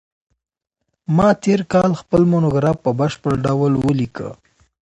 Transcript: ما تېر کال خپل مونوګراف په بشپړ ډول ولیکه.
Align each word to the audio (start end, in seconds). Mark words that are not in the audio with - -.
ما 1.15 1.27
تېر 1.43 1.61
کال 1.73 1.91
خپل 2.01 2.21
مونوګراف 2.31 2.77
په 2.85 2.91
بشپړ 2.99 3.31
ډول 3.45 3.73
ولیکه. 3.85 4.27